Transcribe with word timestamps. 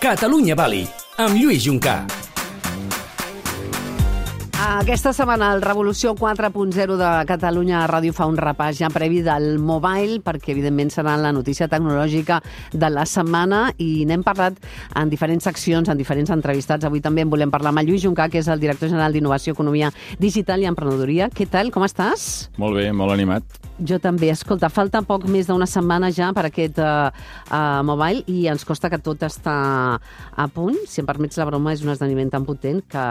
Catalunya 0.00 0.54
Bali, 0.56 0.80
amb 1.20 1.36
Lluís 1.36 1.60
Juncà. 1.60 2.06
Aquesta 4.56 5.10
setmana 5.12 5.50
el 5.52 5.60
Revolució 5.60 6.14
4.0 6.16 6.96
de 6.96 7.10
Catalunya 7.28 7.82
Ràdio 7.84 8.14
fa 8.16 8.24
un 8.30 8.38
repàs 8.40 8.80
ja 8.80 8.88
previ 8.88 9.20
del 9.20 9.58
mobile, 9.60 10.22
perquè 10.24 10.54
evidentment 10.54 10.88
serà 10.94 11.18
la 11.20 11.34
notícia 11.36 11.68
tecnològica 11.68 12.40
de 12.72 12.88
la 12.88 13.04
setmana 13.04 13.66
i 13.76 14.06
n'hem 14.08 14.24
parlat 14.24 14.56
en 14.96 15.12
diferents 15.12 15.44
seccions, 15.44 15.92
en 15.92 16.00
diferents 16.00 16.32
entrevistats. 16.32 16.88
Avui 16.88 17.04
també 17.04 17.28
en 17.28 17.36
volem 17.36 17.52
parlar 17.52 17.74
amb 17.74 17.84
el 17.84 17.92
Lluís 17.92 18.08
Juncà, 18.08 18.30
que 18.32 18.40
és 18.40 18.48
el 18.48 18.64
director 18.64 18.88
general 18.88 19.12
d'Innovació, 19.12 19.52
Economia 19.52 19.92
Digital 20.16 20.64
i 20.64 20.72
Emprenedoria. 20.72 21.28
Què 21.28 21.44
tal? 21.44 21.68
Com 21.68 21.84
estàs? 21.84 22.48
Molt 22.56 22.80
bé, 22.80 22.88
molt 22.88 23.12
animat. 23.12 23.68
Jo 23.86 23.98
també. 24.02 24.28
Escolta, 24.32 24.68
falta 24.72 25.00
poc 25.06 25.24
més 25.30 25.48
d'una 25.48 25.66
setmana 25.70 26.10
ja 26.12 26.30
per 26.36 26.46
aquest 26.50 26.78
uh, 26.82 27.08
uh, 27.48 27.80
mobile 27.86 28.24
i 28.28 28.44
ens 28.52 28.66
costa 28.68 28.90
que 28.92 29.00
tot 29.00 29.22
està 29.26 29.54
a 29.96 30.46
punt. 30.52 30.76
Si 30.90 31.00
em 31.00 31.08
permets 31.08 31.40
la 31.40 31.46
broma, 31.48 31.72
és 31.72 31.84
un 31.84 31.92
esdeveniment 31.94 32.32
tan 32.34 32.44
potent 32.48 32.82
que, 32.90 33.04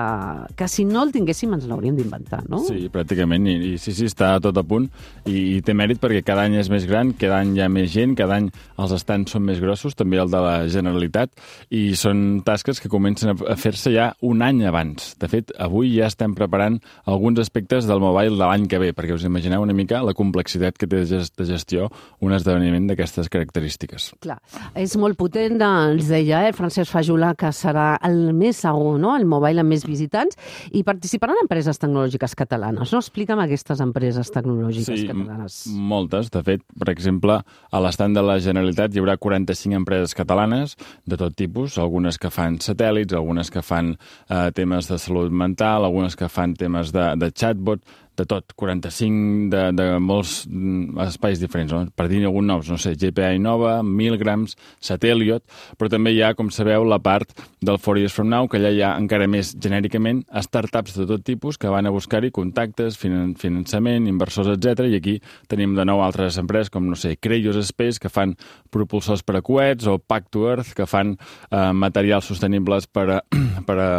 que 0.60 0.68
si 0.70 0.86
no 0.86 1.02
el 1.04 1.14
tinguéssim 1.16 1.56
ens 1.58 1.66
l'hauríem 1.70 1.98
d'inventar, 1.98 2.44
no? 2.52 2.62
Sí, 2.68 2.86
pràcticament. 2.94 3.48
I, 3.50 3.74
I 3.74 3.82
sí, 3.82 3.96
sí, 3.98 4.10
està 4.10 4.36
tot 4.44 4.58
a 4.62 4.66
punt. 4.68 4.86
I, 5.26 5.58
I 5.58 5.64
té 5.66 5.74
mèrit 5.78 6.02
perquè 6.02 6.22
cada 6.28 6.46
any 6.46 6.60
és 6.62 6.70
més 6.72 6.86
gran, 6.90 7.16
cada 7.18 7.42
any 7.42 7.56
hi 7.58 7.66
ha 7.66 7.72
més 7.74 7.90
gent, 7.94 8.14
cada 8.20 8.38
any 8.38 8.52
els 8.80 8.94
estants 8.96 9.34
són 9.34 9.48
més 9.48 9.62
grossos, 9.64 9.98
també 9.98 10.22
el 10.22 10.30
de 10.30 10.44
la 10.44 10.56
Generalitat, 10.70 11.34
i 11.74 11.96
són 12.00 12.44
tasques 12.46 12.82
que 12.82 12.92
comencen 12.92 13.34
a 13.34 13.58
fer-se 13.60 13.94
ja 13.96 14.12
un 14.26 14.46
any 14.46 14.62
abans. 14.70 15.16
De 15.20 15.32
fet, 15.32 15.54
avui 15.58 15.96
ja 15.98 16.08
estem 16.12 16.38
preparant 16.38 16.78
alguns 17.10 17.42
aspectes 17.42 17.90
del 17.90 18.02
mobile 18.04 18.38
de 18.38 18.46
l'any 18.46 18.70
que 18.70 18.80
ve, 18.82 18.94
perquè 18.96 19.18
us 19.18 19.26
imagineu 19.28 19.66
una 19.66 19.76
mica 19.76 20.04
la 20.06 20.16
complexitat 20.18 20.59
que 20.80 20.88
té 20.90 21.04
de 21.06 21.46
gestió 21.48 21.90
un 22.24 22.34
esdeveniment 22.36 22.88
d'aquestes 22.90 23.30
característiques. 23.32 24.10
Clar, 24.24 24.40
és 24.80 24.96
molt 25.00 25.18
potent, 25.20 25.60
ens 25.60 26.10
deia 26.12 26.44
eh, 26.48 26.54
Francesc 26.56 26.92
Fajolà, 26.94 27.34
que 27.40 27.52
serà 27.56 27.92
el 28.06 28.34
més 28.38 28.62
segur, 28.66 28.98
no?, 29.02 29.16
el 29.18 29.28
mobile 29.30 29.64
amb 29.64 29.74
més 29.74 29.86
visitants, 29.88 30.38
i 30.76 30.84
participaran 30.88 31.40
empreses 31.44 31.80
tecnològiques 31.82 32.36
catalanes, 32.40 32.94
no? 32.94 33.02
Explica'm 33.04 33.42
aquestes 33.44 33.82
empreses 33.84 34.32
tecnològiques 34.36 35.04
sí, 35.04 35.08
catalanes. 35.10 35.62
moltes. 35.70 36.32
De 36.34 36.44
fet, 36.46 36.64
per 36.80 36.90
exemple, 36.94 37.40
a 37.40 37.84
l'estand 37.84 38.18
de 38.18 38.24
la 38.26 38.40
Generalitat 38.44 38.94
hi 38.94 39.02
haurà 39.02 39.18
45 39.18 39.80
empreses 39.80 40.16
catalanes 40.18 40.76
de 41.10 41.20
tot 41.20 41.36
tipus, 41.36 41.78
algunes 41.82 42.20
que 42.22 42.32
fan 42.34 42.60
satèl·lits, 42.64 43.16
algunes 43.16 43.52
que 43.54 43.64
fan 43.66 43.96
eh, 43.96 44.50
temes 44.56 44.90
de 44.90 45.00
salut 45.02 45.32
mental, 45.32 45.88
algunes 45.88 46.18
que 46.20 46.30
fan 46.30 46.56
temes 46.60 46.94
de, 46.96 47.12
de 47.20 47.32
chatbot, 47.32 47.84
de 48.20 48.26
tot, 48.30 48.54
45 48.60 49.50
de, 49.54 49.64
de 49.76 49.88
molts 50.04 50.44
mm, 50.50 51.00
espais 51.08 51.40
diferents, 51.42 51.74
no? 51.74 51.86
per 51.96 52.10
dir 52.12 52.22
algun 52.28 52.48
noms, 52.50 52.70
no 52.72 52.78
sé, 52.82 52.96
GPA 53.00 53.32
Innova, 53.38 53.80
Milgrams, 53.84 54.56
Satelliot, 54.84 55.46
però 55.80 55.92
també 55.92 56.14
hi 56.14 56.22
ha, 56.26 56.34
com 56.38 56.52
sabeu, 56.54 56.86
la 56.88 57.00
part 57.04 57.32
del 57.64 57.80
Four 57.80 58.00
Years 58.02 58.16
From 58.16 58.30
Now, 58.32 58.50
que 58.52 58.60
allà 58.60 58.72
hi 58.74 58.84
ha 58.86 58.94
encara 59.00 59.28
més 59.32 59.54
genèricament 59.62 60.24
startups 60.44 60.98
de 61.00 61.08
tot 61.10 61.24
tipus 61.26 61.60
que 61.60 61.72
van 61.72 61.88
a 61.88 61.94
buscar-hi 61.94 62.32
contactes, 62.36 62.98
finan 63.00 63.34
finançament, 63.40 64.08
inversors, 64.10 64.52
etc. 64.56 64.88
I 64.90 65.00
aquí 65.00 65.18
tenim 65.52 65.76
de 65.78 65.86
nou 65.88 66.04
altres 66.04 66.40
empreses 66.42 66.72
com, 66.74 66.88
no 66.90 66.98
sé, 67.00 67.16
Creyos 67.22 67.60
Space, 67.70 68.00
que 68.02 68.12
fan 68.12 68.36
propulsors 68.74 69.24
per 69.26 69.40
a 69.40 69.44
coets, 69.46 69.88
o 69.88 69.98
Pack 70.00 70.30
to 70.34 70.48
Earth, 70.50 70.74
que 70.78 70.88
fan 70.90 71.16
eh, 71.16 71.72
materials 71.74 72.30
sostenibles 72.32 72.88
per 72.88 73.08
a, 73.18 73.20
per 73.68 73.78
a 73.80 73.90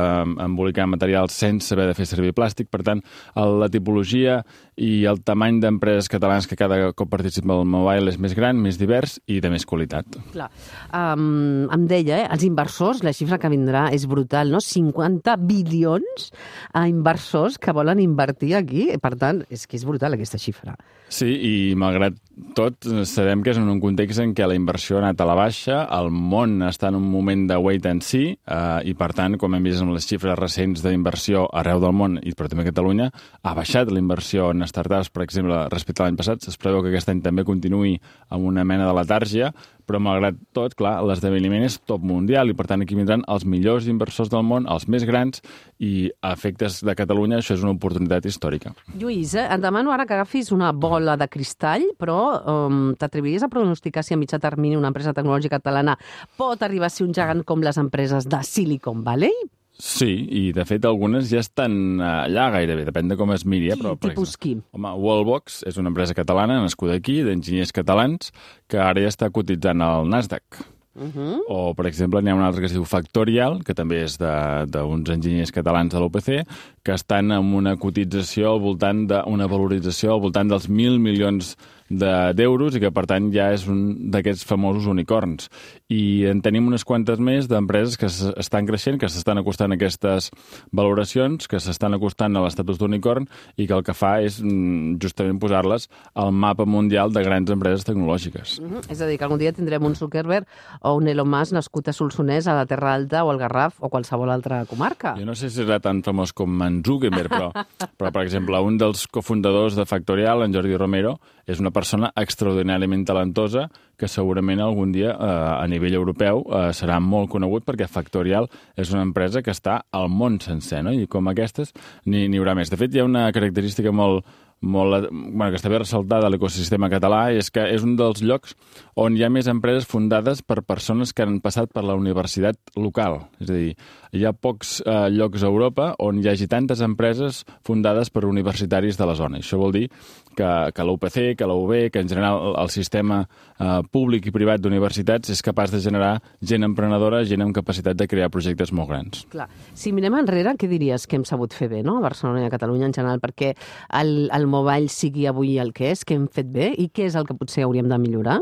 embolicar 0.45 0.89
materials 0.91 1.37
sense 1.37 1.73
haver 1.75 1.91
de 1.91 1.97
fer 1.99 2.09
servir 2.09 2.35
plàstic. 2.37 2.71
Per 2.71 2.83
tant, 2.87 3.03
la 3.35 3.69
tipologia 3.73 4.10
tecnologia 4.11 4.45
i 4.81 5.05
el 5.05 5.21
tamany 5.23 5.61
d'empreses 5.61 6.09
catalanes 6.09 6.47
que 6.49 6.57
cada 6.57 6.93
cop 6.97 7.11
participa 7.11 7.53
al 7.53 7.67
mobile 7.69 8.11
és 8.11 8.19
més 8.19 8.35
gran, 8.35 8.57
més 8.57 8.79
divers 8.81 9.19
i 9.29 9.41
de 9.41 9.51
més 9.51 9.67
qualitat. 9.67 10.07
Clar. 10.33 10.49
Um, 10.93 11.69
em 11.71 11.87
deia, 11.87 12.23
eh, 12.23 12.29
els 12.33 12.45
inversors, 12.45 13.03
la 13.05 13.13
xifra 13.13 13.39
que 13.39 13.51
vindrà 13.51 13.91
és 13.93 14.07
brutal, 14.07 14.51
no? 14.51 14.61
50 14.61 15.37
bilions 15.37 16.31
a 16.73 16.87
inversors 16.89 17.59
que 17.59 17.73
volen 17.73 18.01
invertir 18.01 18.55
aquí. 18.57 18.89
Per 19.01 19.15
tant, 19.17 19.45
és 19.51 19.67
que 19.67 19.77
és 19.77 19.85
brutal 19.85 20.17
aquesta 20.17 20.39
xifra. 20.39 20.77
Sí, 21.11 21.27
i 21.27 21.55
malgrat 21.75 22.15
tot, 22.55 22.87
sabem 23.09 23.43
que 23.43 23.51
és 23.53 23.59
en 23.59 23.69
un 23.69 23.81
context 23.83 24.23
en 24.23 24.31
què 24.37 24.47
la 24.47 24.55
inversió 24.57 24.97
ha 24.97 25.01
anat 25.03 25.21
a 25.21 25.27
la 25.29 25.35
baixa, 25.37 25.81
el 25.97 26.11
món 26.15 26.61
està 26.67 26.89
en 26.91 27.01
un 27.01 27.09
moment 27.11 27.43
de 27.51 27.57
wait 27.61 27.87
and 27.91 28.05
see, 28.07 28.31
eh, 28.39 28.79
i 28.87 28.95
per 28.99 29.11
tant, 29.19 29.35
com 29.41 29.57
hem 29.57 29.67
vist 29.67 29.83
amb 29.83 29.95
les 29.97 30.07
xifres 30.07 30.39
recents 30.39 30.85
d'inversió 30.85 31.49
arreu 31.63 31.83
del 31.83 31.97
món, 31.99 32.17
i 32.23 32.35
però 32.39 32.49
també 32.49 32.65
a 32.65 32.71
Catalunya, 32.71 33.11
ha 33.43 33.57
baixat 33.59 33.91
la 33.91 34.01
inversió 34.03 34.53
en 34.55 34.63
startups, 34.71 35.11
per 35.11 35.27
exemple, 35.27 35.65
respecte 35.75 36.05
a 36.05 36.07
l'any 36.07 36.21
passat. 36.21 36.47
Es 36.47 36.61
preveu 36.61 36.85
que 36.85 36.95
aquest 36.95 37.11
any 37.11 37.25
també 37.27 37.45
continuï 37.45 37.97
amb 38.31 38.47
una 38.47 38.65
mena 38.65 38.87
de 38.87 38.95
letàrgia, 38.97 39.51
però 39.91 39.99
malgrat 40.03 40.39
tot, 40.55 40.77
clar, 40.79 41.01
l'esdeveniment 41.03 41.65
és 41.67 41.81
top 41.89 42.05
mundial 42.07 42.53
i 42.53 42.55
per 42.55 42.69
tant 42.71 42.85
aquí 42.85 42.95
vindran 42.95 43.25
els 43.31 43.45
millors 43.49 43.89
inversors 43.91 44.31
del 44.31 44.47
món, 44.47 44.69
els 44.71 44.87
més 44.87 45.05
grans 45.09 45.43
i 45.83 46.11
a 46.23 46.33
efectes 46.37 46.81
de 46.87 46.95
Catalunya 46.95 47.41
això 47.41 47.57
és 47.57 47.65
una 47.67 47.75
oportunitat 47.75 48.29
històrica. 48.31 48.75
Lluís, 48.95 49.35
eh, 49.35 49.49
et 49.51 49.63
demano 49.63 49.91
ara 49.91 50.07
que 50.07 50.15
agafis 50.15 50.53
una 50.55 50.71
bola 50.73 51.17
de 51.19 51.27
cristall, 51.33 51.89
però 51.99 52.21
um, 52.39 52.83
t'atreviries 52.95 53.43
a 53.47 53.51
pronosticar 53.53 54.07
si 54.07 54.15
a 54.15 54.21
mitjà 54.21 54.39
termini 54.39 54.79
una 54.79 54.93
empresa 54.93 55.15
tecnològica 55.17 55.59
catalana 55.59 55.97
pot 56.39 56.63
arribar 56.63 56.87
a 56.87 56.95
ser 56.95 57.09
un 57.09 57.17
gegant 57.17 57.43
com 57.45 57.65
les 57.65 57.81
empreses 57.81 58.29
de 58.31 58.45
Silicon 58.47 59.03
Valley? 59.03 59.35
Sí, 59.81 60.11
i 60.29 60.43
de 60.53 60.65
fet 60.69 60.85
algunes 60.85 61.31
ja 61.33 61.41
estan 61.41 62.03
allà 62.05 62.51
gairebé, 62.53 62.85
depèn 62.85 63.09
de 63.09 63.17
com 63.17 63.33
es 63.33 63.47
miri. 63.49 63.71
Eh? 63.73 63.79
Però, 63.81 63.95
per 63.97 64.13
tipus 64.13 64.35
exemple, 64.35 64.43
qui? 64.45 64.77
Home, 64.77 64.93
Wallbox 65.01 65.63
és 65.71 65.81
una 65.81 65.89
empresa 65.93 66.17
catalana 66.17 66.61
nascuda 66.61 66.99
aquí, 67.01 67.23
d'enginyers 67.25 67.73
catalans, 67.73 68.35
que 68.69 68.81
ara 68.83 69.01
ja 69.01 69.13
està 69.13 69.31
cotitzant 69.33 69.81
al 69.85 70.11
Nasdaq. 70.13 70.61
Uh 71.01 71.07
-huh. 71.07 71.39
O, 71.49 71.75
per 71.75 71.87
exemple, 71.87 72.21
n'hi 72.21 72.31
ha 72.31 72.35
un 72.35 72.43
altre 72.43 72.61
que 72.61 72.67
es 72.67 72.73
diu 72.73 72.85
Factorial, 72.85 73.63
que 73.65 73.75
també 73.75 74.03
és 74.03 74.19
d'uns 74.19 75.09
enginyers 75.09 75.53
catalans 75.53 75.93
de 75.93 75.99
l'OPC, 75.99 76.47
que 76.83 76.93
estan 76.93 77.31
amb 77.33 77.55
una 77.55 77.77
cotització 77.77 78.53
al 78.53 78.61
voltant 78.61 79.07
d'una 79.07 79.47
valorització 79.47 80.13
al 80.13 80.21
voltant 80.21 80.49
dels 80.49 80.69
mil 80.69 80.99
milions 80.99 81.57
d'euros 81.57 81.80
de, 81.91 82.11
i 82.31 82.81
que, 82.81 82.91
per 82.95 83.05
tant, 83.11 83.29
ja 83.35 83.51
és 83.53 83.67
un 83.69 84.11
d'aquests 84.15 84.47
famosos 84.47 84.87
unicorns. 84.87 85.51
I 85.91 86.27
en 86.31 86.41
tenim 86.41 86.69
unes 86.71 86.85
quantes 86.87 87.19
més 87.19 87.49
d'empreses 87.51 87.99
que 87.99 88.07
estan 88.07 88.69
creixent, 88.69 89.01
que 89.01 89.11
s'estan 89.11 89.43
acostant 89.43 89.75
a 89.75 89.79
aquestes 89.79 90.31
valoracions, 90.73 91.49
que 91.51 91.59
s'estan 91.59 91.99
acostant 91.99 92.37
a 92.37 92.45
l'estatus 92.45 92.79
d'unicorn 92.79 93.27
i 93.57 93.67
que 93.67 93.75
el 93.75 93.83
que 93.83 93.95
fa 93.97 94.21
és 94.23 94.39
mm, 94.41 95.01
justament 95.03 95.41
posar-les 95.43 95.89
al 96.15 96.31
mapa 96.31 96.65
mundial 96.65 97.11
de 97.13 97.25
grans 97.27 97.51
empreses 97.51 97.85
tecnològiques. 97.89 98.61
Uh 98.61 98.71
-huh. 98.71 98.91
És 98.91 99.01
a 99.01 99.07
dir, 99.07 99.19
que 99.19 99.25
algun 99.25 99.39
dia 99.39 99.53
tindrem 99.53 99.83
un 99.85 99.95
Zuckerberg 99.95 100.47
o 100.83 100.95
un 100.95 101.09
Elon 101.09 101.29
Musk 101.29 101.53
nascut 101.53 101.89
a 101.89 101.93
Solsonès, 101.93 102.47
a 102.47 102.55
la 102.55 102.67
Terra 102.67 102.95
Alta 102.95 103.25
o 103.25 103.31
al 103.31 103.39
Garraf 103.39 103.75
o 103.81 103.89
qualsevol 103.89 104.31
altra 104.31 104.65
comarca. 104.67 105.17
Jo 105.19 105.27
no 105.27 105.35
sé 105.35 105.51
si 105.51 105.61
serà 105.63 105.81
tan 105.81 106.03
famós 106.03 106.33
com 106.33 106.63
en 106.63 106.83
Zuckerberg, 106.85 107.29
però, 107.29 107.51
però 107.99 108.13
per 108.13 108.23
exemple, 108.23 108.61
un 108.61 108.79
dels 108.79 109.07
cofundadors 109.07 109.75
de 109.75 109.87
Factorial, 109.87 110.43
en 110.43 110.55
Jordi 110.55 110.77
Romero, 110.77 111.19
és 111.51 111.61
una 111.63 111.73
persona 111.75 112.13
extraordinàriament 112.19 113.05
talentosa 113.09 113.67
que 113.99 114.09
segurament 114.09 114.63
algun 114.63 114.93
dia 114.95 115.13
eh, 115.13 115.31
a 115.61 115.67
nivell 115.69 115.99
europeu 115.99 116.45
eh, 116.47 116.69
serà 116.77 117.01
molt 117.03 117.31
conegut 117.33 117.67
perquè 117.67 117.89
Factorial 117.91 118.49
és 118.77 118.93
una 118.95 119.05
empresa 119.07 119.43
que 119.43 119.53
està 119.55 119.81
al 119.91 120.09
món 120.09 120.39
sencer, 120.41 120.85
no? 120.87 120.95
i 120.95 121.09
com 121.11 121.29
aquestes 121.29 121.75
n'hi 122.07 122.29
haurà 122.39 122.55
més. 122.59 122.71
De 122.71 122.79
fet, 122.81 122.95
hi 122.95 123.03
ha 123.03 123.09
una 123.09 123.27
característica 123.35 123.93
molt, 123.93 124.25
molt, 124.61 125.09
bueno, 125.11 125.51
que 125.51 125.57
està 125.57 125.71
bé 125.73 125.79
ressaltada 125.81 126.29
a 126.29 126.33
l'ecosistema 126.33 126.91
català 126.93 127.31
és 127.33 127.49
que 127.53 127.65
és 127.73 127.85
un 127.87 127.95
dels 127.97 128.21
llocs 128.21 128.53
on 129.01 129.17
hi 129.17 129.25
ha 129.25 129.31
més 129.33 129.49
empreses 129.49 129.89
fundades 129.89 130.43
per 130.45 130.61
persones 130.69 131.15
que 131.17 131.25
han 131.25 131.39
passat 131.41 131.73
per 131.73 131.85
la 131.87 131.97
universitat 131.97 132.59
local. 132.77 133.23
És 133.41 133.49
a 133.49 133.57
dir, 133.57 133.71
hi 134.13 134.27
ha 134.27 134.35
pocs 134.37 134.81
eh, 134.85 135.07
llocs 135.15 135.45
a 135.45 135.49
Europa 135.49 135.95
on 136.05 136.21
hi 136.21 136.29
hagi 136.29 136.49
tantes 136.51 136.83
empreses 136.85 137.45
fundades 137.65 138.11
per 138.13 138.27
universitaris 138.29 139.01
de 139.01 139.09
la 139.09 139.17
zona. 139.17 139.41
Això 139.41 139.59
vol 139.61 139.73
dir 139.73 139.87
que, 140.37 140.51
que 140.75 140.85
l'UPC, 140.87 141.19
que 141.39 141.49
la 141.49 141.57
UB, 141.57 141.73
que 141.93 142.03
en 142.05 142.09
general 142.09 142.55
el, 142.61 142.71
sistema 142.71 143.23
eh, 143.25 143.81
públic 143.91 144.29
i 144.29 144.35
privat 144.35 144.61
d'universitats 144.63 145.33
és 145.33 145.43
capaç 145.43 145.73
de 145.75 145.81
generar 145.83 146.13
gent 146.45 146.67
emprenedora, 146.67 147.25
gent 147.25 147.43
amb 147.45 147.57
capacitat 147.57 147.99
de 147.99 148.07
crear 148.11 148.31
projectes 148.31 148.75
molt 148.77 148.93
grans. 148.93 149.25
Clar. 149.33 149.49
Si 149.75 149.95
mirem 149.97 150.19
enrere, 150.21 150.55
què 150.61 150.69
diries 150.71 151.07
que 151.09 151.19
hem 151.19 151.27
sabut 151.29 151.57
fer 151.57 151.71
bé, 151.73 151.83
no?, 151.87 151.99
a 151.99 152.05
Barcelona 152.05 152.45
i 152.45 152.49
a 152.49 152.53
Catalunya 152.53 152.91
en 152.91 152.97
general, 152.97 153.23
perquè 153.23 153.55
el, 154.01 154.29
el 154.37 154.47
mobile 154.51 154.91
sigui 154.93 155.27
avui 155.31 155.57
el 155.63 155.75
que 155.77 155.93
és, 155.95 156.05
que 156.05 156.19
hem 156.19 156.27
fet 156.29 156.51
bé, 156.53 156.73
i 156.77 156.91
què 156.93 157.09
és 157.09 157.19
el 157.19 157.29
que 157.29 157.39
potser 157.39 157.67
hauríem 157.67 157.91
de 157.91 158.01
millorar? 158.03 158.41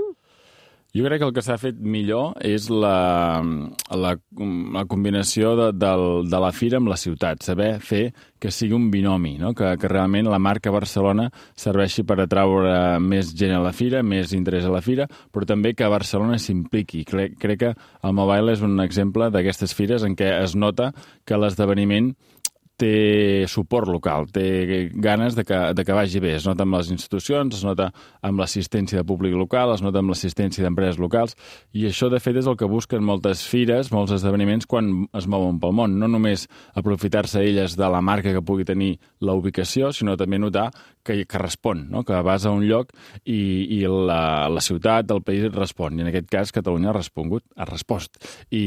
Jo 0.96 1.04
crec 1.04 1.20
que 1.20 1.26
el 1.28 1.34
que 1.36 1.42
s'ha 1.44 1.58
fet 1.60 1.76
millor 1.84 2.38
és 2.48 2.70
la, 2.72 3.42
la, 3.92 4.12
la 4.72 4.84
combinació 4.88 5.50
de, 5.58 5.66
de, 5.76 5.90
de 6.24 6.40
la 6.40 6.48
fira 6.56 6.80
amb 6.80 6.88
la 6.88 6.96
ciutat, 6.96 7.44
saber 7.44 7.74
fer 7.84 8.06
que 8.40 8.48
sigui 8.54 8.72
un 8.72 8.86
binomi, 8.90 9.34
no? 9.36 9.52
que, 9.54 9.74
que 9.76 9.90
realment 9.92 10.30
la 10.32 10.40
marca 10.40 10.72
Barcelona 10.72 11.26
serveixi 11.60 12.06
per 12.08 12.16
atraure 12.24 12.72
més 13.04 13.34
gent 13.36 13.52
a 13.52 13.60
la 13.60 13.74
fira, 13.76 14.00
més 14.00 14.32
interès 14.32 14.64
a 14.64 14.72
la 14.72 14.80
fira, 14.80 15.04
però 15.34 15.44
també 15.44 15.74
que 15.76 15.92
Barcelona 15.92 16.40
s'impliqui. 16.40 17.04
Crec, 17.04 17.36
crec 17.42 17.60
que 17.60 17.74
el 17.76 18.16
Mobile 18.16 18.56
és 18.56 18.64
un 18.64 18.80
exemple 18.80 19.28
d'aquestes 19.34 19.76
fires 19.76 20.08
en 20.08 20.16
què 20.16 20.32
es 20.40 20.56
nota 20.56 20.94
que 21.28 21.36
l'esdeveniment 21.36 22.14
té 22.78 23.44
suport 23.50 23.90
local, 23.90 24.28
té 24.32 24.88
ganes 24.94 25.34
de 25.34 25.44
que, 25.44 25.58
de 25.74 25.84
que 25.84 25.96
vagi 25.96 26.22
bé. 26.22 26.36
Es 26.38 26.46
nota 26.46 26.64
amb 26.64 26.78
les 26.78 26.92
institucions, 26.94 27.56
es 27.58 27.64
nota 27.66 27.90
amb 28.22 28.38
l'assistència 28.40 29.00
de 29.00 29.06
públic 29.08 29.34
local, 29.34 29.74
es 29.74 29.82
nota 29.82 29.98
amb 30.02 30.12
l'assistència 30.14 30.64
d'empreses 30.64 31.00
locals, 31.02 31.34
i 31.74 31.88
això, 31.90 32.10
de 32.12 32.20
fet, 32.22 32.38
és 32.38 32.46
el 32.46 32.58
que 32.58 32.70
busquen 32.70 33.04
moltes 33.04 33.42
fires, 33.50 33.90
molts 33.94 34.14
esdeveniments, 34.14 34.68
quan 34.70 35.08
es 35.16 35.26
mouen 35.26 35.58
pel 35.62 35.74
món. 35.74 35.98
No 35.98 36.10
només 36.10 36.46
aprofitar-se 36.78 37.42
elles 37.42 37.74
de 37.78 37.90
la 37.90 38.02
marca 38.04 38.32
que 38.34 38.44
pugui 38.44 38.68
tenir 38.68 38.94
la 39.20 39.34
ubicació, 39.34 39.92
sinó 39.92 40.16
també 40.16 40.38
notar 40.38 40.70
que, 41.08 41.18
que 41.24 41.40
respon, 41.40 41.86
no? 41.90 42.04
que 42.04 42.20
vas 42.26 42.44
a 42.44 42.52
un 42.52 42.66
lloc 42.68 42.92
i, 43.24 43.40
i 43.78 43.80
la, 43.88 44.48
la 44.52 44.62
ciutat, 44.64 45.10
el 45.14 45.24
país 45.24 45.48
et 45.48 45.56
respon. 45.56 45.96
I 45.96 46.04
en 46.04 46.12
aquest 46.12 46.28
cas 46.32 46.54
Catalunya 46.54 46.92
ha 46.92 46.96
respongut, 46.98 47.46
ha 47.56 47.68
respost. 47.68 48.20
I, 48.52 48.64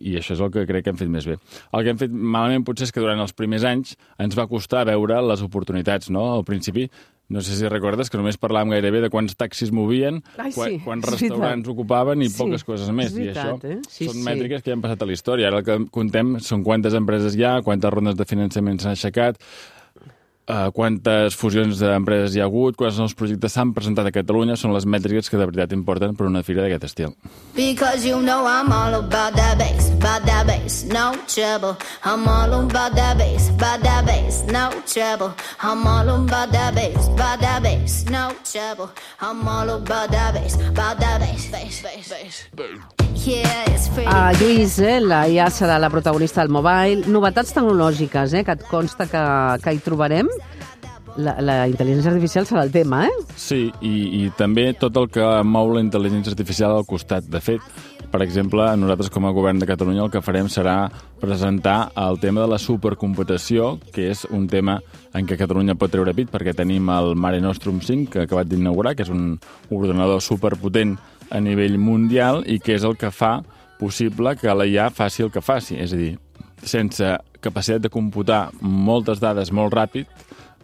I 0.00 0.16
això 0.20 0.36
és 0.36 0.44
el 0.44 0.52
que 0.54 0.66
crec 0.68 0.86
que 0.86 0.94
hem 0.94 1.00
fet 1.00 1.12
més 1.12 1.28
bé. 1.28 1.38
El 1.72 1.84
que 1.84 1.94
hem 1.94 2.00
fet 2.00 2.12
malament 2.12 2.64
potser 2.66 2.88
és 2.88 2.94
que 2.94 3.04
durant 3.04 3.20
els 3.22 3.36
primers 3.36 3.66
anys 3.68 3.96
ens 4.22 4.38
va 4.38 4.48
costar 4.50 4.86
veure 4.88 5.20
les 5.28 5.44
oportunitats, 5.44 6.10
no? 6.12 6.30
Al 6.38 6.46
principi 6.48 6.88
no 7.32 7.40
sé 7.40 7.56
si 7.56 7.68
recordes 7.68 8.10
que 8.12 8.18
només 8.20 8.36
parlàvem 8.36 8.74
gairebé 8.74 9.00
de 9.00 9.08
quants 9.12 9.36
taxis 9.40 9.70
movien, 9.72 10.18
Ai, 10.36 10.50
sí, 10.52 10.78
quants 10.84 11.06
restaurants 11.08 11.70
ocupaven 11.72 12.20
i 12.20 12.28
sí, 12.28 12.36
poques 12.36 12.64
coses 12.68 12.90
més. 12.92 13.14
veritat, 13.16 13.62
I 13.64 13.70
això 13.70 13.70
eh? 13.72 13.78
sí, 13.88 14.08
són 14.10 14.18
sí. 14.18 14.24
mètriques 14.26 14.60
que 14.60 14.72
ja 14.72 14.76
han 14.76 14.84
passat 14.84 15.00
a 15.00 15.08
la 15.08 15.16
història. 15.16 15.48
Ara 15.48 15.62
el 15.62 15.68
que 15.68 15.78
contem 15.94 16.34
són 16.44 16.64
quantes 16.66 16.96
empreses 16.98 17.38
hi 17.38 17.46
ha, 17.48 17.54
quantes 17.64 17.94
rondes 17.94 18.18
de 18.18 18.28
finançament 18.28 18.82
s'han 18.82 18.98
aixecat, 18.98 19.40
uh, 20.48 20.70
quantes 20.74 21.36
fusions 21.38 21.78
d'empreses 21.80 22.36
hi 22.36 22.42
ha 22.42 22.48
hagut, 22.48 22.76
quants 22.78 22.98
nous 23.00 23.14
projectes 23.14 23.54
s'han 23.54 23.72
presentat 23.76 24.08
a 24.08 24.14
Catalunya, 24.14 24.56
són 24.58 24.74
les 24.74 24.86
mètriques 24.86 25.30
que 25.30 25.38
de 25.38 25.46
veritat 25.46 25.74
importen 25.76 26.16
per 26.18 26.26
una 26.28 26.42
fira 26.46 26.64
d'aquest 26.64 26.88
estil. 26.90 27.14
Because 27.54 28.06
you 28.06 28.20
know 28.22 28.46
I'm 28.46 28.72
all 28.72 28.94
about 28.98 29.36
that 29.36 29.58
bass, 29.58 29.90
about 29.90 30.26
that 30.26 30.46
bass, 30.46 30.82
no 30.84 31.12
trouble. 31.26 31.76
I'm 32.04 32.26
all 32.26 32.52
about 32.60 32.94
that 32.96 33.18
bass, 33.18 33.50
about 33.50 33.82
that 33.82 34.06
bass, 34.06 34.42
no 34.50 34.70
trouble. 34.86 35.34
I'm 35.60 35.86
all 35.86 36.08
about 36.08 36.52
that 36.52 36.74
bass, 36.74 37.08
about 37.08 37.40
that 37.40 37.62
bass, 37.62 38.04
no 38.10 38.32
trouble. 38.44 38.90
I'm 39.20 39.46
all 39.46 39.70
about 39.70 40.10
that 40.10 40.34
bass, 40.34 40.56
about 40.56 40.98
that 41.00 41.20
bass, 41.20 41.50
bass, 41.50 41.82
bass, 41.82 42.08
bass. 42.08 42.48
Yeah, 42.58 43.11
Uh, 43.22 44.32
Lluís, 44.40 44.80
eh, 44.82 44.98
la 44.98 45.28
IA 45.30 45.44
serà 45.54 45.76
la 45.78 45.90
protagonista 45.92 46.42
del 46.42 46.50
mobile. 46.50 47.04
Novetats 47.06 47.54
tecnològiques, 47.54 48.32
eh, 48.34 48.42
que 48.42 48.56
et 48.56 48.64
consta 48.66 49.06
que, 49.06 49.22
que 49.62 49.74
hi 49.76 49.78
trobarem. 49.84 50.26
La, 51.22 51.36
la 51.44 51.56
intel·ligència 51.68 52.10
artificial 52.10 52.48
serà 52.48 52.64
el 52.66 52.72
tema, 52.74 53.04
eh? 53.06 53.22
Sí, 53.38 53.68
i, 53.84 53.94
i 54.24 54.32
també 54.34 54.72
tot 54.74 54.96
el 54.98 55.06
que 55.12 55.28
mou 55.46 55.70
la 55.70 55.84
intel·ligència 55.84 56.34
artificial 56.34 56.74
al 56.74 56.88
costat. 56.88 57.28
De 57.30 57.38
fet, 57.44 57.62
per 58.10 58.24
exemple, 58.26 58.66
nosaltres 58.80 59.12
com 59.12 59.28
a 59.28 59.32
govern 59.36 59.62
de 59.62 59.70
Catalunya 59.70 60.02
el 60.08 60.10
que 60.10 60.24
farem 60.24 60.50
serà 60.50 60.90
presentar 61.22 61.92
el 61.94 62.18
tema 62.18 62.42
de 62.42 62.50
la 62.50 62.58
supercomputació, 62.58 63.76
que 63.94 64.10
és 64.10 64.26
un 64.34 64.48
tema 64.50 64.80
en 65.14 65.28
què 65.28 65.38
Catalunya 65.38 65.78
pot 65.78 65.94
treure 65.94 66.16
pit, 66.16 66.32
perquè 66.32 66.56
tenim 66.58 66.90
el 66.90 67.14
Mare 67.14 67.38
Nostrum 67.44 67.78
5, 67.84 68.10
que 68.10 68.24
ha 68.24 68.26
acabat 68.26 68.50
d'inaugurar, 68.50 68.96
que 68.96 69.06
és 69.06 69.14
un 69.14 69.36
ordenador 69.70 70.24
superpotent 70.24 70.96
a 71.32 71.40
nivell 71.40 71.78
mundial 71.80 72.42
i 72.46 72.58
que 72.60 72.76
és 72.76 72.84
el 72.84 72.98
que 73.00 73.10
fa 73.10 73.38
possible 73.80 74.36
que 74.38 74.52
la 74.54 74.68
IA 74.68 74.90
faci 74.94 75.24
el 75.24 75.32
que 75.32 75.42
faci. 75.42 75.78
És 75.80 75.94
a 75.96 75.98
dir, 75.98 76.12
sense 76.62 77.16
capacitat 77.42 77.82
de 77.82 77.90
computar 77.90 78.50
moltes 78.60 79.20
dades 79.22 79.50
molt 79.50 79.74
ràpid, 79.74 80.06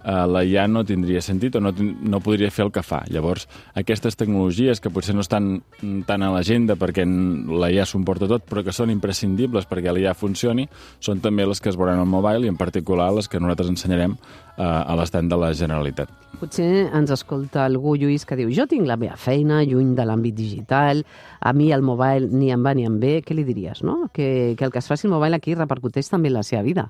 eh, 0.08 0.26
la 0.26 0.42
IA 0.44 0.66
no 0.68 0.84
tindria 0.88 1.20
sentit 1.24 1.58
o 1.58 1.60
no, 1.60 1.72
no 1.76 2.20
podria 2.24 2.50
fer 2.54 2.64
el 2.66 2.72
que 2.72 2.82
fa. 2.86 3.02
Llavors, 3.12 3.46
aquestes 3.78 4.16
tecnologies 4.16 4.80
que 4.80 4.92
potser 4.92 5.14
no 5.14 5.24
estan 5.24 5.60
tan 6.08 6.24
a 6.24 6.32
l'agenda 6.32 6.78
perquè 6.80 7.04
la 7.04 7.70
IA 7.74 7.86
s'ho 7.86 8.00
tot, 8.08 8.44
però 8.48 8.64
que 8.64 8.72
són 8.72 8.90
imprescindibles 8.90 9.68
perquè 9.68 9.92
la 9.92 10.00
IA 10.00 10.14
funcioni, 10.14 10.68
són 11.00 11.20
també 11.20 11.46
les 11.46 11.60
que 11.60 11.68
es 11.68 11.76
veuran 11.76 12.00
al 12.00 12.08
mobile 12.08 12.46
i 12.46 12.48
en 12.48 12.56
particular 12.56 13.12
les 13.12 13.28
que 13.28 13.40
nosaltres 13.40 13.68
ensenyarem 13.74 14.16
eh, 14.16 14.62
a 14.62 14.96
l'estand 14.96 15.30
de 15.30 15.36
la 15.36 15.52
Generalitat. 15.52 16.10
Potser 16.38 16.88
ens 16.94 17.10
escolta 17.12 17.64
algú, 17.64 17.96
Lluís, 17.96 18.24
que 18.24 18.36
diu 18.38 18.50
jo 18.54 18.66
tinc 18.70 18.86
la 18.88 18.96
meva 18.96 19.16
feina 19.16 19.62
lluny 19.64 19.94
de 19.98 20.06
l'àmbit 20.06 20.36
digital, 20.36 21.04
a 21.40 21.52
mi 21.52 21.72
el 21.72 21.82
mobile 21.82 22.30
ni 22.30 22.52
em 22.54 22.64
va 22.64 22.74
ni 22.74 22.86
em 22.88 22.98
ve, 23.00 23.18
què 23.24 23.36
li 23.36 23.44
diries, 23.44 23.82
no? 23.82 24.06
Que, 24.12 24.54
que 24.56 24.64
el 24.64 24.72
que 24.72 24.80
es 24.80 24.88
faci 24.88 25.08
el 25.08 25.14
mobile 25.14 25.36
aquí 25.36 25.56
repercuteix 25.58 26.08
també 26.08 26.32
en 26.32 26.38
la 26.38 26.46
seva 26.46 26.62
vida. 26.62 26.88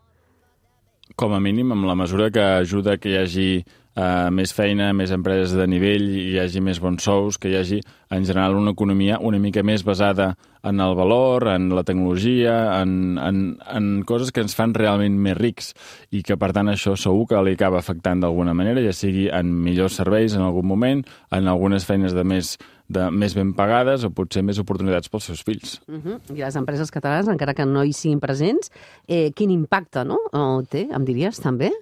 Com 1.16 1.32
a 1.34 1.40
mínim, 1.40 1.72
amb 1.72 1.86
la 1.88 1.96
mesura 1.96 2.30
que 2.30 2.42
ajuda 2.60 2.98
que 2.98 3.10
hi 3.10 3.16
hagi 3.18 3.50
eh, 3.98 4.30
més 4.34 4.52
feina, 4.54 4.92
més 4.96 5.12
empreses 5.14 5.54
de 5.56 5.66
nivell, 5.70 6.06
hi 6.20 6.38
hagi 6.42 6.62
més 6.64 6.80
bons 6.82 7.02
sous, 7.02 7.38
que 7.40 7.50
hi 7.50 7.56
hagi, 7.58 7.80
en 8.14 8.26
general, 8.28 8.56
una 8.58 8.74
economia 8.76 9.18
una 9.20 9.40
mica 9.42 9.64
més 9.66 9.84
basada 9.84 10.34
en 10.68 10.80
el 10.80 10.94
valor, 10.98 11.48
en 11.52 11.68
la 11.74 11.84
tecnologia, 11.86 12.54
en, 12.82 13.18
en, 13.22 13.42
en 13.74 13.90
coses 14.08 14.32
que 14.34 14.42
ens 14.44 14.56
fan 14.58 14.74
realment 14.74 15.18
més 15.22 15.36
rics 15.38 15.72
i 16.10 16.22
que, 16.26 16.36
per 16.36 16.52
tant, 16.56 16.70
això 16.70 16.96
segur 16.98 17.28
que 17.30 17.42
li 17.46 17.54
acaba 17.58 17.80
afectant 17.80 18.22
d'alguna 18.22 18.54
manera, 18.58 18.82
ja 18.84 18.94
sigui 18.94 19.28
en 19.32 19.52
millors 19.64 19.98
serveis 20.00 20.36
en 20.36 20.44
algun 20.46 20.66
moment, 20.66 21.04
en 21.34 21.50
algunes 21.50 21.86
feines 21.88 22.16
de 22.16 22.26
més, 22.26 22.56
de 22.88 23.08
més 23.12 23.34
ben 23.36 23.52
pagades 23.56 24.04
o 24.06 24.10
potser 24.16 24.42
més 24.42 24.58
oportunitats 24.60 25.10
pels 25.12 25.28
seus 25.30 25.42
fills. 25.44 25.78
Uh 25.86 26.00
-huh. 26.00 26.20
I 26.34 26.40
les 26.40 26.56
empreses 26.56 26.90
catalanes, 26.90 27.28
encara 27.28 27.54
que 27.54 27.66
no 27.66 27.84
hi 27.84 27.92
siguin 27.92 28.20
presents, 28.20 28.70
eh, 29.06 29.32
quin 29.32 29.50
impacte 29.50 30.04
no? 30.04 30.18
o 30.32 30.62
té, 30.62 30.88
em 30.90 31.04
diries, 31.04 31.40
també? 31.40 31.72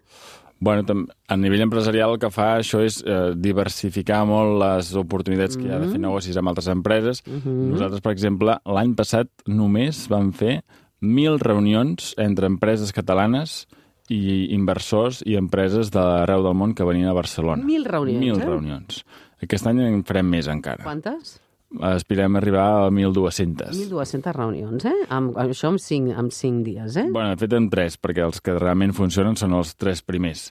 Bueno, 0.58 0.84
a 1.28 1.36
nivell 1.36 1.60
empresarial 1.60 2.14
el 2.14 2.18
que 2.18 2.30
fa 2.30 2.56
això 2.58 2.80
és 2.80 3.02
eh, 3.04 3.34
diversificar 3.36 4.24
molt 4.24 4.56
les 4.58 4.94
oportunitats 4.96 5.56
que 5.56 5.64
hi 5.64 5.70
ha 5.70 5.78
de 5.78 5.90
fer 5.90 6.00
negocis 6.00 6.36
amb 6.36 6.48
altres 6.48 6.68
empreses. 6.68 7.22
Nosaltres, 7.44 8.00
per 8.00 8.12
exemple, 8.12 8.58
l'any 8.64 8.94
passat 8.94 9.28
només 9.46 10.08
vam 10.08 10.32
fer 10.32 10.62
1.000 11.02 11.38
reunions 11.42 12.14
entre 12.16 12.46
empreses 12.46 12.92
catalanes 12.92 13.66
i 14.08 14.54
inversors 14.54 15.22
i 15.26 15.36
empreses 15.36 15.90
d'arreu 15.90 16.42
del 16.46 16.54
món 16.54 16.74
que 16.74 16.86
venien 16.86 17.10
a 17.10 17.16
Barcelona. 17.16 17.62
1.000 17.66 17.84
reunions, 17.90 18.38
1.000 18.38 18.40
eh? 18.40 18.46
reunions. 18.46 19.04
Aquest 19.44 19.68
any 19.68 19.82
en 19.84 20.04
farem 20.06 20.30
més 20.32 20.48
encara. 20.48 20.84
Quantes? 20.86 21.36
Aspirem 21.82 22.36
a 22.36 22.40
arribar 22.40 22.64
a 22.86 22.88
1.200. 22.88 23.74
1.200 23.74 24.36
reunions, 24.36 24.86
eh? 24.86 24.94
Amb, 25.12 25.36
això 25.42 25.72
amb 25.72 25.82
5, 25.82 26.14
amb 26.16 26.32
5 26.32 26.64
dies, 26.64 26.96
eh? 27.02 27.08
Bueno, 27.10 27.34
de 27.34 27.42
fet, 27.42 27.56
en 27.58 27.68
tres, 27.72 27.98
perquè 28.00 28.24
els 28.24 28.40
que 28.40 28.54
realment 28.56 28.94
funcionen 28.96 29.36
són 29.36 29.56
els 29.58 29.74
tres 29.76 30.00
primers. 30.06 30.48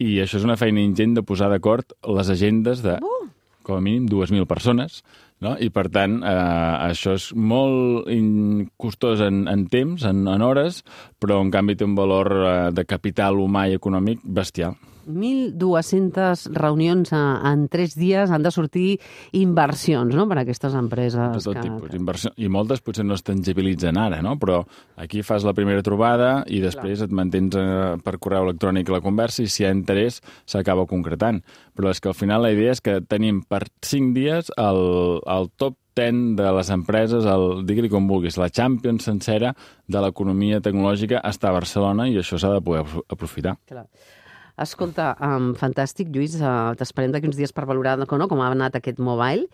I 0.00 0.18
això 0.24 0.40
és 0.40 0.46
una 0.48 0.58
feina 0.60 0.82
ingent 0.82 1.14
de 1.16 1.24
posar 1.24 1.50
d'acord 1.52 1.94
les 2.08 2.32
agendes 2.32 2.82
de, 2.84 2.96
com 3.62 3.78
a 3.78 3.84
mínim, 3.84 4.08
2.000 4.10 4.48
persones, 4.50 5.00
no? 5.44 5.54
i 5.60 5.70
per 5.72 5.86
tant, 5.92 6.18
eh, 6.26 6.36
això 6.90 7.14
és 7.18 7.30
molt 7.36 8.08
costós 8.80 9.22
en, 9.24 9.44
en 9.50 9.66
temps, 9.72 10.04
en, 10.08 10.24
en 10.28 10.44
hores, 10.44 10.82
però 11.20 11.40
en 11.44 11.52
canvi 11.54 11.76
té 11.76 11.86
un 11.86 11.96
valor 11.98 12.32
eh, 12.40 12.54
de 12.74 12.86
capital 12.88 13.40
humà 13.40 13.68
i 13.68 13.76
econòmic 13.78 14.24
bestial. 14.24 14.76
1.200 15.06 16.46
reunions 16.56 17.12
en 17.12 17.66
3 17.68 17.96
dies 17.98 18.30
han 18.30 18.42
de 18.44 18.50
sortir 18.54 18.98
inversions 19.36 20.14
no? 20.14 20.26
per 20.28 20.38
a 20.38 20.44
aquestes 20.44 20.74
empreses. 20.74 21.18
de 21.20 21.42
tot 21.44 21.56
que, 21.56 21.64
tipus. 21.66 21.94
Inversió... 21.96 22.32
I 22.36 22.48
moltes 22.52 22.82
potser 22.84 23.04
no 23.06 23.16
es 23.18 23.24
tangibilitzen 23.26 23.98
ara, 24.00 24.20
no? 24.22 24.36
però 24.40 24.62
aquí 25.00 25.22
fas 25.26 25.44
la 25.46 25.54
primera 25.56 25.82
trobada 25.86 26.44
i 26.48 26.60
després 26.62 27.02
et 27.04 27.12
mantens 27.12 27.56
eh, 27.58 27.96
per 28.04 28.18
correu 28.18 28.48
electrònic 28.48 28.90
la 28.92 29.02
conversa 29.04 29.44
i 29.44 29.50
si 29.50 29.64
hi 29.64 29.68
ha 29.68 29.74
interès 29.74 30.20
s'acaba 30.48 30.86
concretant. 30.90 31.42
Però 31.76 31.90
és 31.90 32.00
que 32.00 32.10
al 32.12 32.18
final 32.18 32.42
la 32.44 32.52
idea 32.54 32.74
és 32.74 32.82
que 32.84 33.00
tenim 33.00 33.42
per 33.48 33.64
5 33.82 34.14
dies 34.16 34.50
el, 34.56 34.82
el 35.26 35.50
top 35.56 35.76
10 35.98 36.36
de 36.38 36.52
les 36.54 36.70
empreses, 36.72 37.26
el, 37.28 37.64
digue-li 37.66 37.90
com 37.92 38.06
vulguis, 38.08 38.38
la 38.40 38.48
Champions 38.48 39.04
sencera 39.04 39.50
de 39.90 40.00
l'economia 40.00 40.60
tecnològica 40.64 41.20
està 41.26 41.50
a 41.50 41.56
Barcelona 41.58 42.06
i 42.08 42.16
això 42.20 42.38
s'ha 42.40 42.52
de 42.54 42.62
poder 42.64 42.84
apro- 42.86 43.04
aprofitar. 43.10 43.56
Clar. 43.68 43.84
Escolta, 44.60 45.14
um, 45.24 45.52
fantàstic, 45.56 46.10
Lluís. 46.12 46.34
Uh, 46.36 46.74
T'esperem 46.76 47.14
d'aquí 47.14 47.28
uns 47.30 47.38
dies 47.38 47.52
per 47.56 47.64
valorar 47.68 47.96
no, 47.96 48.06
com 48.28 48.42
ha 48.44 48.50
anat 48.52 48.76
aquest 48.76 48.98
mobile 49.00 49.46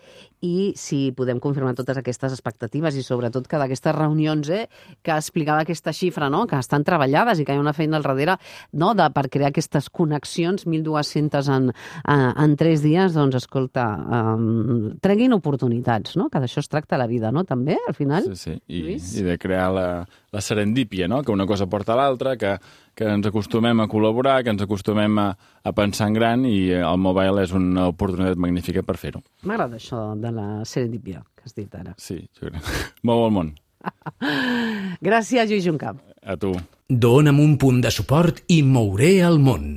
i 0.43 0.73
si 0.77 1.13
podem 1.17 1.39
confirmar 1.39 1.73
totes 1.77 1.97
aquestes 1.97 2.33
expectatives 2.35 2.97
i 2.97 3.03
sobretot 3.05 3.47
que 3.47 3.57
d'aquestes 3.57 3.95
reunions 3.95 4.49
eh, 4.53 4.65
que 5.01 5.15
explicava 5.15 5.63
aquesta 5.63 5.93
xifra, 5.95 6.27
no? 6.29 6.43
que 6.49 6.59
estan 6.59 6.83
treballades 6.85 7.39
i 7.39 7.45
que 7.45 7.55
hi 7.55 7.57
ha 7.57 7.63
una 7.63 7.73
feina 7.73 7.97
al 7.97 8.05
darrere 8.05 8.35
no? 8.73 8.91
de, 8.97 9.07
per 9.15 9.25
crear 9.33 9.49
aquestes 9.53 9.87
connexions, 9.89 10.67
1.200 10.67 11.51
en, 11.55 11.69
uh, 11.71 12.33
en 12.43 12.57
3 12.59 12.83
dies, 12.83 13.15
doncs 13.15 13.39
escolta, 13.39 13.87
um, 14.19 14.97
treguin 15.01 15.33
oportunitats, 15.37 16.17
no? 16.19 16.27
que 16.33 16.41
d'això 16.43 16.61
es 16.61 16.69
tracta 16.69 16.99
la 16.99 17.07
vida, 17.07 17.31
no? 17.31 17.45
també, 17.47 17.79
al 17.87 17.95
final. 17.97 18.27
Sí, 18.33 18.43
sí. 18.43 18.57
I, 18.67 18.83
Lluís? 18.83 19.13
i 19.17 19.25
de 19.25 19.39
crear 19.41 19.71
la, 19.73 19.87
la 20.35 20.43
serendípia, 20.43 21.07
no? 21.07 21.23
que 21.23 21.31
una 21.31 21.47
cosa 21.47 21.69
porta 21.71 21.95
a 21.95 22.01
l'altra, 22.01 22.35
que, 22.37 22.57
que 22.97 23.05
ens 23.05 23.27
acostumem 23.29 23.83
a 23.83 23.87
col·laborar, 23.91 24.39
que 24.43 24.53
ens 24.55 24.63
acostumem 24.65 25.19
a, 25.21 25.27
a 25.37 25.73
pensar 25.77 26.09
en 26.09 26.17
gran 26.17 26.45
i 26.49 26.71
eh, 26.71 26.81
el 26.81 26.97
mobile 27.01 27.43
és 27.45 27.53
una 27.55 27.87
oportunitat 27.91 28.41
magnífica 28.41 28.81
per 28.85 28.97
fer-ho. 28.97 29.21
M'agrada 29.45 29.77
això 29.77 30.09
de 30.17 30.33
la 30.33 30.47
serendipia 30.65 31.21
que 31.37 31.45
has 31.45 31.55
dit 31.57 31.77
ara. 31.77 31.93
Sí, 32.01 32.23
jo 32.39 32.49
crec. 32.49 32.73
Mou 33.07 33.27
el 33.27 33.35
món. 33.37 33.53
Gràcies, 35.07 35.45
Lluís 35.49 35.67
Juncamp. 35.67 36.01
A 36.25 36.35
tu. 36.41 36.55
Dóna'm 36.89 37.39
un 37.43 37.57
punt 37.61 37.83
de 37.85 37.93
suport 37.93 38.41
i 38.51 38.63
mouré 38.65 39.19
el 39.27 39.37
món. 39.43 39.69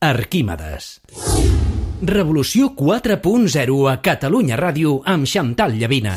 Arquímedes. 0.00 1.00
Revolució 2.06 2.72
4.0 2.76 3.78
a 3.90 3.96
Catalunya 4.04 4.58
Ràdio 4.60 5.00
amb 5.04 5.28
Xantal 5.28 5.76
Llavina. 5.80 6.16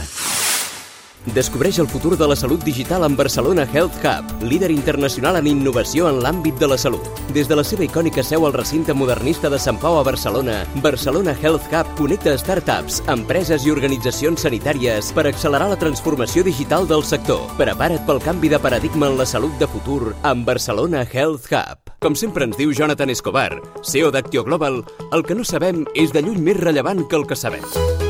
Descobreix 1.34 1.78
el 1.78 1.88
futur 1.88 2.18
de 2.18 2.26
la 2.28 2.36
salut 2.36 2.64
digital 2.66 3.04
amb 3.06 3.18
Barcelona 3.18 3.68
Health 3.72 4.00
Hub, 4.02 4.32
líder 4.42 4.72
internacional 4.74 5.38
en 5.38 5.50
innovació 5.52 6.08
en 6.10 6.24
l'àmbit 6.24 6.58
de 6.58 6.70
la 6.72 6.78
salut. 6.78 7.06
Des 7.36 7.48
de 7.48 7.58
la 7.60 7.64
seva 7.64 7.86
icònica 7.86 8.24
seu 8.26 8.48
al 8.48 8.56
recinte 8.56 8.96
modernista 8.98 9.50
de 9.50 9.60
Sant 9.62 9.78
Pau 9.78 10.00
a 10.00 10.04
Barcelona, 10.04 10.64
Barcelona 10.82 11.36
Health 11.38 11.70
Hub 11.70 11.94
connecta 12.00 12.34
startups, 12.38 13.04
empreses 13.14 13.68
i 13.68 13.74
organitzacions 13.76 14.48
sanitàries 14.48 15.14
per 15.14 15.28
accelerar 15.30 15.70
la 15.70 15.80
transformació 15.80 16.44
digital 16.44 16.90
del 16.90 17.06
sector. 17.06 17.46
Prepara't 17.62 18.06
pel 18.10 18.24
canvi 18.26 18.50
de 18.50 18.60
paradigma 18.60 19.12
en 19.14 19.22
la 19.22 19.30
salut 19.30 19.54
de 19.62 19.70
futur 19.70 20.16
amb 20.24 20.50
Barcelona 20.50 21.06
Health 21.06 21.52
Hub. 21.54 21.94
Com 22.02 22.18
sempre 22.18 22.50
ens 22.50 22.58
diu 22.58 22.74
Jonathan 22.74 23.14
Escobar, 23.14 23.52
CEO 23.86 24.10
d'Actio 24.10 24.48
Global, 24.48 24.82
el 25.14 25.28
que 25.28 25.38
no 25.38 25.46
sabem 25.46 25.86
és 25.94 26.16
de 26.16 26.26
lluny 26.26 26.42
més 26.42 26.58
rellevant 26.58 27.06
que 27.06 27.20
el 27.20 27.28
que 27.30 27.38
sabem. 27.38 28.09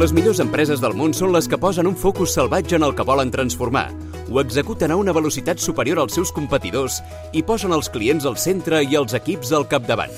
Les 0.00 0.12
millors 0.16 0.40
empreses 0.40 0.80
del 0.80 0.94
món 0.96 1.12
són 1.12 1.34
les 1.34 1.46
que 1.48 1.58
posen 1.60 1.86
un 1.86 1.96
focus 2.00 2.32
salvatge 2.38 2.78
en 2.78 2.86
el 2.86 2.94
que 2.96 3.04
volen 3.04 3.30
transformar, 3.30 3.90
ho 4.32 4.40
executen 4.40 4.90
a 4.90 4.96
una 4.96 5.12
velocitat 5.12 5.60
superior 5.60 6.00
als 6.00 6.16
seus 6.16 6.32
competidors 6.32 7.02
i 7.36 7.44
posen 7.44 7.76
els 7.76 7.92
clients 7.92 8.24
al 8.24 8.40
centre 8.40 8.80
i 8.82 8.96
els 8.96 9.12
equips 9.20 9.52
al 9.52 9.68
capdavant. 9.68 10.16